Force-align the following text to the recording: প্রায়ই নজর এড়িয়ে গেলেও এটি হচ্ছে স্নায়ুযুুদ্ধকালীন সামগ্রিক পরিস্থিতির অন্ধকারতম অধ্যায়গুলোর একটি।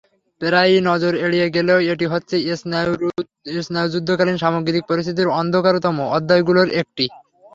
প্রায়ই 0.41 0.79
নজর 0.89 1.13
এড়িয়ে 1.25 1.47
গেলেও 1.55 1.79
এটি 1.91 2.05
হচ্ছে 2.13 2.35
স্নায়ুযুুদ্ধকালীন 3.63 4.37
সামগ্রিক 4.43 4.83
পরিস্থিতির 4.89 5.33
অন্ধকারতম 5.39 5.95
অধ্যায়গুলোর 6.15 6.69
একটি। 6.81 7.05